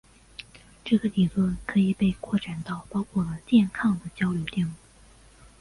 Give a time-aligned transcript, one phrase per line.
[0.83, 4.73] 这个理论可以被扩展到包括了电抗的交流电路。